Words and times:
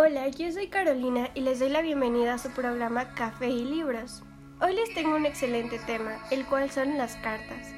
Hola, 0.00 0.28
yo 0.28 0.52
soy 0.52 0.68
Carolina 0.68 1.28
y 1.34 1.40
les 1.40 1.58
doy 1.58 1.70
la 1.70 1.82
bienvenida 1.82 2.34
a 2.34 2.38
su 2.38 2.50
programa 2.50 3.14
Café 3.14 3.48
y 3.48 3.64
Libros. 3.64 4.22
Hoy 4.60 4.72
les 4.72 4.94
tengo 4.94 5.16
un 5.16 5.26
excelente 5.26 5.80
tema, 5.80 6.24
el 6.30 6.46
cual 6.46 6.70
son 6.70 6.96
las 6.96 7.16
cartas, 7.16 7.74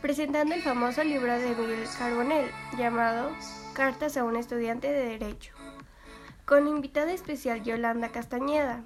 presentando 0.00 0.54
el 0.54 0.62
famoso 0.62 1.02
libro 1.02 1.32
de 1.32 1.48
Miguel 1.48 1.88
Carbonell 1.98 2.48
llamado 2.78 3.32
Cartas 3.74 4.16
a 4.16 4.22
un 4.22 4.36
estudiante 4.36 4.86
de 4.86 5.18
Derecho, 5.18 5.52
con 6.44 6.68
invitada 6.68 7.12
especial 7.12 7.64
Yolanda 7.64 8.10
Castañeda. 8.10 8.84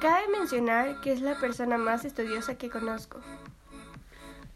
Cabe 0.00 0.28
mencionar 0.38 1.00
que 1.00 1.10
es 1.10 1.20
la 1.20 1.34
persona 1.40 1.78
más 1.78 2.04
estudiosa 2.04 2.56
que 2.56 2.70
conozco. 2.70 3.18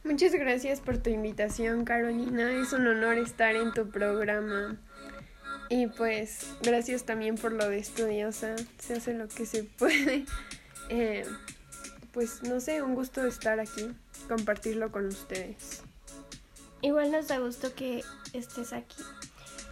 Muchas 0.04 0.32
gracias 0.32 0.80
por 0.80 0.98
tu 0.98 1.10
invitación, 1.10 1.84
Carolina. 1.84 2.52
Es 2.52 2.72
un 2.72 2.86
honor 2.86 3.18
estar 3.18 3.56
en 3.56 3.74
tu 3.74 3.90
programa. 3.90 4.78
Y 5.70 5.86
pues 5.86 6.48
gracias 6.62 7.04
también 7.04 7.36
por 7.36 7.52
lo 7.52 7.68
de 7.68 7.78
estudiosa, 7.78 8.56
se 8.78 8.94
hace 8.94 9.14
lo 9.14 9.28
que 9.28 9.46
se 9.46 9.62
puede. 9.78 10.26
Eh, 10.88 11.24
pues 12.12 12.42
no 12.42 12.60
sé, 12.60 12.82
un 12.82 12.96
gusto 12.96 13.24
estar 13.24 13.60
aquí, 13.60 13.88
compartirlo 14.28 14.90
con 14.90 15.06
ustedes. 15.06 15.82
Igual 16.82 17.12
nos 17.12 17.28
da 17.28 17.38
gusto 17.38 17.72
que 17.74 18.02
estés 18.32 18.72
aquí. 18.72 19.02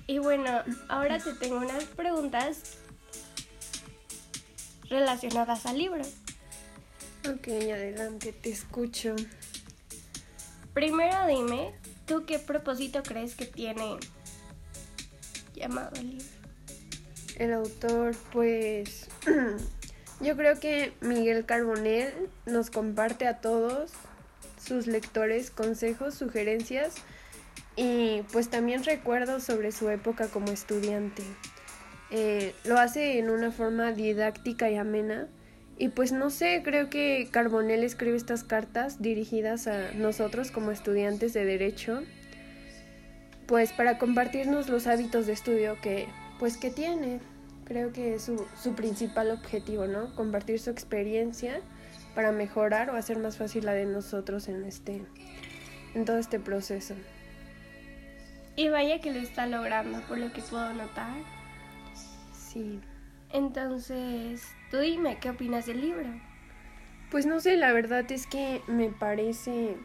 Y 0.07 0.19
bueno, 0.19 0.63
ahora 0.89 1.19
te 1.19 1.33
tengo 1.35 1.57
unas 1.57 1.85
preguntas 1.85 2.77
relacionadas 4.89 5.67
al 5.67 5.79
libro. 5.79 6.03
Ok, 7.29 7.49
adelante, 7.49 8.33
te 8.33 8.51
escucho. 8.51 9.17
Primero 10.75 11.27
dime, 11.27 11.75
¿tú 12.07 12.25
qué 12.25 12.39
propósito 12.39 13.03
crees 13.03 13.35
que 13.35 13.47
tiene 13.47 13.99
llamado 15.59 15.91
el 15.97 16.11
libro? 16.11 16.27
El 17.37 17.53
autor, 17.53 18.17
pues 18.33 19.09
yo 20.21 20.37
creo 20.37 20.59
que 20.59 20.93
Miguel 21.01 21.45
Carbonell 21.45 22.13
nos 22.47 22.71
comparte 22.71 23.27
a 23.27 23.41
todos 23.41 23.93
sus 24.61 24.87
lectores 24.87 25.51
consejos, 25.51 26.15
sugerencias 26.15 26.97
y 27.77 28.23
pues 28.33 28.49
también 28.49 28.83
recuerdos 28.85 29.45
sobre 29.45 29.71
su 29.73 29.89
época 29.89 30.27
como 30.29 30.49
estudiante. 30.49 31.23
Eh, 32.11 32.55
lo 32.65 32.79
hace 32.79 33.19
en 33.19 33.31
una 33.31 33.53
forma 33.53 33.93
didáctica 33.93 34.71
y 34.71 34.77
amena 34.77 35.29
y 35.79 35.89
pues 35.91 36.11
no 36.11 36.31
sé, 36.31 36.63
creo 36.65 36.91
que 36.91 37.29
Carbonell 37.31 37.85
escribe 37.85 38.17
estas 38.17 38.43
cartas 38.43 39.01
dirigidas 39.01 39.69
a 39.69 39.93
nosotros 39.93 40.51
como 40.51 40.73
estudiantes 40.73 41.33
de 41.35 41.45
derecho 41.45 42.03
pues 43.49 43.73
para 43.73 43.99
compartirnos 43.99 44.69
los 44.69 44.87
hábitos 44.87 45.27
de 45.27 45.33
estudio 45.33 45.79
que 45.81 46.07
pues 46.39 46.59
que 46.59 46.71
tiene. 46.71 47.19
Creo 47.65 47.93
que 47.93 48.15
es 48.15 48.23
su, 48.23 48.47
su 48.63 48.75
principal 48.75 49.31
objetivo, 49.31 49.87
¿no? 49.87 50.15
Compartir 50.15 50.61
su 50.61 50.71
experiencia 50.71 51.61
para 52.15 52.31
mejorar 52.31 52.91
o 52.91 52.97
hacer 52.97 53.19
más 53.19 53.39
fácil 53.39 53.65
la 53.65 53.73
de 53.73 53.87
nosotros 53.87 54.49
en 54.49 54.65
este 54.65 55.03
en 55.95 56.05
todo 56.05 56.19
este 56.19 56.39
proceso. 56.39 56.95
Y 58.55 58.69
vaya 58.69 59.01
que 59.01 59.13
lo 59.13 59.19
está 59.19 59.47
logrando, 59.47 60.01
por 60.03 60.19
lo 60.19 60.33
que 60.33 60.43
puedo 60.43 60.73
notar. 60.75 61.17
Sí. 62.33 62.81
Entonces, 63.33 64.43
tú 64.71 64.79
dime, 64.79 65.19
¿qué 65.21 65.31
opinas 65.31 65.67
del 65.67 65.81
libro? 65.81 66.09
Pues 67.11 67.25
no 67.25 67.41
sé, 67.41 67.57
la 67.57 67.73
verdad 67.73 68.11
es 68.13 68.27
que 68.27 68.63
me 68.67 68.91
parece 68.91 69.77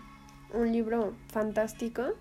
un 0.53 0.71
libro 0.71 1.15
fantástico 1.31 2.13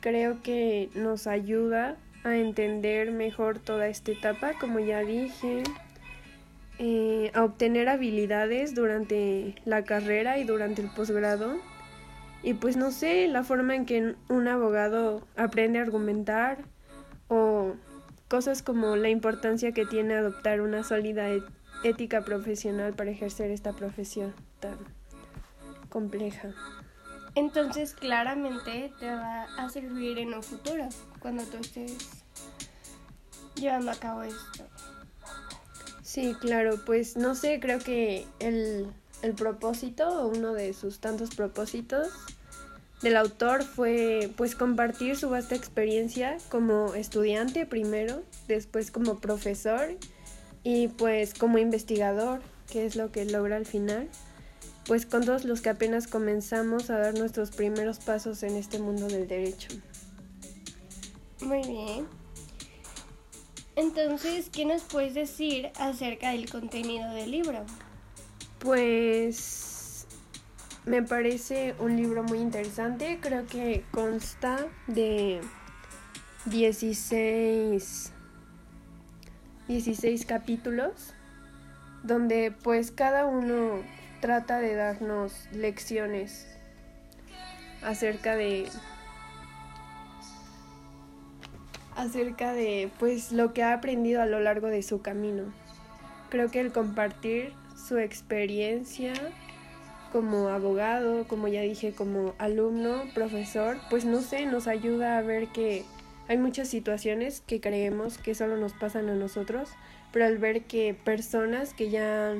creo 0.00 0.42
que 0.42 0.90
nos 0.94 1.26
ayuda 1.26 1.96
a 2.24 2.36
entender 2.36 3.10
mejor 3.12 3.58
toda 3.58 3.88
esta 3.88 4.12
etapa, 4.12 4.52
como 4.58 4.78
ya 4.78 5.00
dije, 5.00 5.62
eh, 6.78 7.30
a 7.34 7.44
obtener 7.44 7.88
habilidades 7.88 8.74
durante 8.74 9.54
la 9.64 9.84
carrera 9.84 10.38
y 10.38 10.44
durante 10.44 10.82
el 10.82 10.90
posgrado. 10.90 11.56
Y 12.42 12.54
pues 12.54 12.76
no 12.76 12.92
sé, 12.92 13.26
la 13.28 13.42
forma 13.42 13.74
en 13.74 13.84
que 13.84 14.14
un 14.28 14.48
abogado 14.48 15.26
aprende 15.36 15.78
a 15.78 15.82
argumentar 15.82 16.58
o 17.28 17.74
cosas 18.28 18.62
como 18.62 18.96
la 18.96 19.08
importancia 19.08 19.72
que 19.72 19.86
tiene 19.86 20.14
adoptar 20.14 20.60
una 20.60 20.84
sólida 20.84 21.28
ética 21.82 22.22
profesional 22.22 22.94
para 22.94 23.10
ejercer 23.10 23.50
esta 23.50 23.72
profesión 23.72 24.34
tan 24.60 24.76
compleja. 25.88 26.50
Entonces 27.34 27.94
claramente 27.94 28.92
te 28.98 29.10
va 29.10 29.44
a 29.56 29.68
servir 29.68 30.18
en 30.18 30.34
un 30.34 30.42
futuro 30.42 30.88
cuando 31.20 31.44
tú 31.44 31.58
estés 31.58 31.96
llevando 33.54 33.90
a 33.90 33.94
cabo 33.94 34.22
esto. 34.22 34.64
Sí, 36.02 36.34
claro, 36.40 36.82
pues 36.86 37.16
no 37.16 37.34
sé, 37.34 37.60
creo 37.60 37.78
que 37.78 38.26
el, 38.38 38.90
el 39.22 39.34
propósito, 39.34 40.26
uno 40.28 40.54
de 40.54 40.72
sus 40.72 41.00
tantos 41.00 41.34
propósitos 41.34 42.08
del 43.02 43.16
autor 43.16 43.62
fue 43.62 44.30
pues 44.36 44.56
compartir 44.56 45.16
su 45.16 45.28
vasta 45.28 45.54
experiencia 45.54 46.38
como 46.48 46.94
estudiante 46.94 47.66
primero, 47.66 48.22
después 48.48 48.90
como 48.90 49.18
profesor 49.18 49.96
y 50.64 50.88
pues 50.88 51.34
como 51.34 51.58
investigador, 51.58 52.40
que 52.70 52.86
es 52.86 52.96
lo 52.96 53.12
que 53.12 53.24
logra 53.24 53.56
al 53.56 53.66
final 53.66 54.08
pues 54.88 55.04
con 55.04 55.24
todos 55.24 55.44
los 55.44 55.60
que 55.60 55.68
apenas 55.68 56.06
comenzamos 56.06 56.88
a 56.88 56.98
dar 56.98 57.16
nuestros 57.16 57.50
primeros 57.50 57.98
pasos 57.98 58.42
en 58.42 58.56
este 58.56 58.78
mundo 58.78 59.06
del 59.06 59.28
derecho. 59.28 59.68
Muy 61.42 61.62
bien. 61.62 62.06
Entonces, 63.76 64.48
¿qué 64.50 64.64
nos 64.64 64.82
puedes 64.82 65.14
decir 65.14 65.70
acerca 65.78 66.30
del 66.30 66.50
contenido 66.50 67.12
del 67.12 67.30
libro? 67.30 67.64
Pues 68.58 70.06
me 70.86 71.02
parece 71.02 71.74
un 71.78 71.94
libro 71.96 72.24
muy 72.24 72.38
interesante, 72.38 73.18
creo 73.20 73.46
que 73.46 73.84
consta 73.92 74.66
de 74.86 75.40
16 76.46 78.12
16 79.68 80.24
capítulos 80.24 81.12
donde 82.02 82.52
pues 82.62 82.90
cada 82.90 83.26
uno 83.26 83.82
trata 84.20 84.58
de 84.58 84.74
darnos 84.74 85.32
lecciones 85.52 86.46
acerca 87.82 88.36
de 88.36 88.68
acerca 91.96 92.52
de 92.52 92.90
pues 92.98 93.32
lo 93.32 93.52
que 93.52 93.62
ha 93.62 93.72
aprendido 93.72 94.22
a 94.22 94.26
lo 94.26 94.40
largo 94.40 94.68
de 94.68 94.82
su 94.82 95.02
camino. 95.02 95.52
Creo 96.30 96.50
que 96.50 96.60
el 96.60 96.72
compartir 96.72 97.52
su 97.88 97.98
experiencia 97.98 99.12
como 100.12 100.48
abogado, 100.48 101.26
como 101.26 101.48
ya 101.48 101.60
dije, 101.62 101.92
como 101.92 102.34
alumno, 102.38 103.02
profesor, 103.14 103.78
pues 103.90 104.04
no 104.04 104.20
sé, 104.20 104.46
nos 104.46 104.66
ayuda 104.66 105.18
a 105.18 105.22
ver 105.22 105.48
que 105.48 105.84
hay 106.28 106.38
muchas 106.38 106.68
situaciones 106.68 107.42
que 107.46 107.60
creemos 107.60 108.18
que 108.18 108.34
solo 108.34 108.56
nos 108.56 108.72
pasan 108.74 109.08
a 109.08 109.14
nosotros, 109.14 109.70
pero 110.12 110.26
al 110.26 110.38
ver 110.38 110.64
que 110.64 110.94
personas 110.94 111.74
que 111.74 111.90
ya 111.90 112.34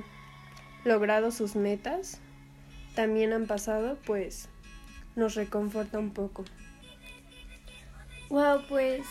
logrado 0.88 1.30
sus 1.30 1.54
metas, 1.54 2.20
también 2.94 3.32
han 3.32 3.46
pasado, 3.46 3.98
pues 4.06 4.48
nos 5.14 5.34
reconforta 5.34 5.98
un 5.98 6.12
poco. 6.12 6.44
Wow, 8.30 8.62
pues 8.68 9.06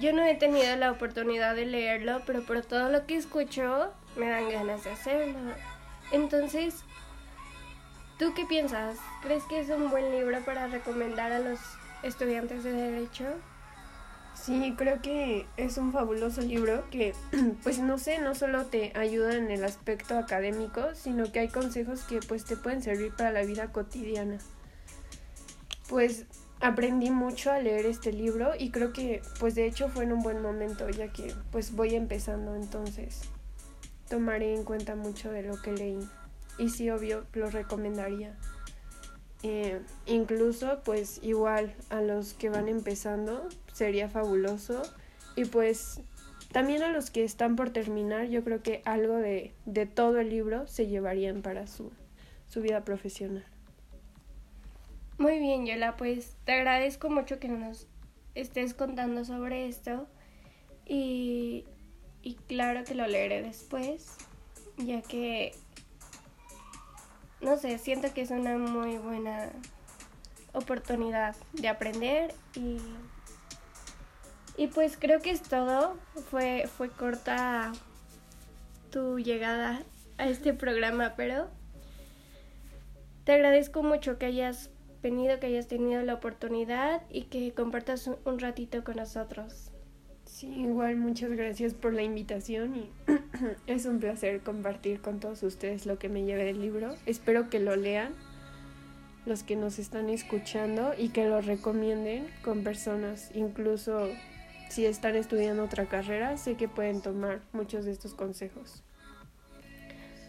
yo 0.00 0.12
no 0.12 0.24
he 0.24 0.34
tenido 0.34 0.74
la 0.76 0.90
oportunidad 0.90 1.54
de 1.54 1.66
leerlo, 1.66 2.22
pero 2.26 2.42
por 2.42 2.62
todo 2.62 2.88
lo 2.90 3.06
que 3.06 3.16
escucho 3.16 3.92
me 4.16 4.28
dan 4.28 4.50
ganas 4.50 4.84
de 4.84 4.90
hacerlo. 4.90 5.38
Entonces, 6.10 6.82
¿tú 8.18 8.34
qué 8.34 8.44
piensas? 8.44 8.98
¿Crees 9.22 9.44
que 9.44 9.60
es 9.60 9.68
un 9.70 9.90
buen 9.90 10.10
libro 10.10 10.40
para 10.44 10.66
recomendar 10.66 11.32
a 11.32 11.38
los 11.38 11.60
estudiantes 12.02 12.64
de 12.64 12.72
derecho? 12.72 13.24
Sí, 14.34 14.74
creo 14.76 15.00
que 15.00 15.46
es 15.56 15.78
un 15.78 15.92
fabuloso 15.92 16.40
libro 16.42 16.84
que, 16.90 17.14
pues 17.62 17.78
no 17.78 17.98
sé, 17.98 18.18
no 18.18 18.34
solo 18.34 18.66
te 18.66 18.92
ayuda 18.96 19.36
en 19.36 19.50
el 19.50 19.64
aspecto 19.64 20.18
académico, 20.18 20.94
sino 20.94 21.30
que 21.32 21.40
hay 21.40 21.48
consejos 21.48 22.02
que 22.02 22.20
pues 22.20 22.44
te 22.44 22.56
pueden 22.56 22.82
servir 22.82 23.12
para 23.14 23.30
la 23.30 23.42
vida 23.44 23.72
cotidiana. 23.72 24.38
Pues 25.88 26.26
aprendí 26.60 27.10
mucho 27.10 27.52
a 27.52 27.58
leer 27.58 27.86
este 27.86 28.12
libro 28.12 28.52
y 28.58 28.70
creo 28.70 28.92
que 28.92 29.22
pues 29.38 29.54
de 29.54 29.66
hecho 29.66 29.88
fue 29.88 30.04
en 30.04 30.12
un 30.12 30.20
buen 30.20 30.40
momento 30.40 30.88
ya 30.88 31.08
que 31.12 31.34
pues 31.50 31.72
voy 31.72 31.94
empezando 31.94 32.54
entonces 32.54 33.22
tomaré 34.08 34.54
en 34.54 34.64
cuenta 34.64 34.94
mucho 34.94 35.30
de 35.30 35.42
lo 35.42 35.60
que 35.60 35.72
leí 35.72 35.98
y 36.58 36.70
sí 36.70 36.90
obvio 36.90 37.26
lo 37.32 37.50
recomendaría. 37.50 38.36
Eh, 39.46 39.78
incluso 40.06 40.80
pues 40.86 41.20
igual 41.22 41.74
a 41.90 42.00
los 42.00 42.32
que 42.32 42.48
van 42.48 42.66
empezando 42.66 43.46
sería 43.74 44.08
fabuloso 44.08 44.80
y 45.36 45.44
pues 45.44 46.00
también 46.50 46.82
a 46.82 46.88
los 46.88 47.10
que 47.10 47.24
están 47.24 47.54
por 47.54 47.68
terminar 47.68 48.28
yo 48.28 48.42
creo 48.42 48.62
que 48.62 48.80
algo 48.86 49.16
de, 49.16 49.52
de 49.66 49.84
todo 49.84 50.18
el 50.18 50.30
libro 50.30 50.66
se 50.66 50.86
llevarían 50.86 51.42
para 51.42 51.66
su, 51.66 51.92
su 52.48 52.62
vida 52.62 52.86
profesional. 52.86 53.44
Muy 55.18 55.38
bien, 55.38 55.66
Yola, 55.66 55.94
pues 55.98 56.36
te 56.46 56.52
agradezco 56.52 57.10
mucho 57.10 57.38
que 57.38 57.48
nos 57.48 57.86
estés 58.34 58.72
contando 58.72 59.26
sobre 59.26 59.68
esto 59.68 60.06
y, 60.86 61.66
y 62.22 62.36
claro 62.46 62.84
que 62.84 62.94
lo 62.94 63.06
leeré 63.06 63.42
después, 63.42 64.16
ya 64.78 65.02
que, 65.02 65.52
no 67.44 67.58
sé, 67.58 67.78
siento 67.78 68.12
que 68.12 68.22
es 68.22 68.30
una 68.30 68.56
muy 68.56 68.96
buena 68.96 69.50
oportunidad 70.54 71.36
de 71.52 71.68
aprender 71.68 72.34
y, 72.54 72.78
y 74.56 74.68
pues 74.68 74.96
creo 74.98 75.20
que 75.20 75.30
es 75.30 75.42
todo. 75.42 75.96
Fue, 76.30 76.68
fue 76.76 76.88
corta 76.88 77.72
tu 78.90 79.18
llegada 79.18 79.82
a 80.18 80.26
este 80.26 80.54
programa, 80.54 81.14
pero 81.16 81.48
te 83.24 83.32
agradezco 83.32 83.82
mucho 83.82 84.18
que 84.18 84.26
hayas 84.26 84.70
venido, 85.02 85.38
que 85.38 85.46
hayas 85.46 85.66
tenido 85.66 86.02
la 86.02 86.14
oportunidad 86.14 87.02
y 87.10 87.24
que 87.24 87.52
compartas 87.52 88.08
un 88.24 88.38
ratito 88.38 88.84
con 88.84 88.96
nosotros. 88.96 89.73
Sí, 90.24 90.46
igual 90.48 90.96
muchas 90.96 91.30
gracias 91.30 91.74
por 91.74 91.92
la 91.92 92.02
invitación 92.02 92.76
y 92.76 92.90
es 93.66 93.86
un 93.86 94.00
placer 94.00 94.40
compartir 94.40 95.00
con 95.00 95.20
todos 95.20 95.42
ustedes 95.42 95.86
lo 95.86 95.98
que 95.98 96.08
me 96.08 96.24
lleve 96.24 96.44
del 96.44 96.60
libro. 96.60 96.94
Espero 97.06 97.50
que 97.50 97.60
lo 97.60 97.76
lean 97.76 98.14
los 99.26 99.42
que 99.42 99.56
nos 99.56 99.78
están 99.78 100.10
escuchando 100.10 100.92
y 100.96 101.08
que 101.08 101.26
lo 101.26 101.40
recomienden 101.40 102.26
con 102.42 102.62
personas, 102.62 103.30
incluso 103.34 104.08
si 104.68 104.86
están 104.86 105.14
estudiando 105.16 105.64
otra 105.64 105.86
carrera, 105.86 106.36
sé 106.36 106.56
que 106.56 106.68
pueden 106.68 107.00
tomar 107.00 107.40
muchos 107.52 107.84
de 107.84 107.92
estos 107.92 108.14
consejos. 108.14 108.82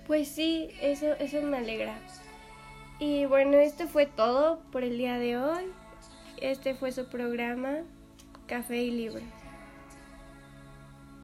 Pues 0.08 0.28
sí, 0.28 0.70
eso, 0.82 1.08
eso 1.20 1.42
me 1.42 1.58
alegra. 1.58 1.98
Y 3.00 3.26
bueno, 3.26 3.58
esto 3.58 3.88
fue 3.88 4.06
todo 4.06 4.60
por 4.72 4.84
el 4.84 4.98
día 4.98 5.18
de 5.18 5.38
hoy. 5.38 5.66
Este 6.42 6.76
fue 6.76 6.92
su 6.92 7.08
programa 7.08 7.80
Café 8.46 8.84
y 8.84 8.92
Libros. 8.92 9.24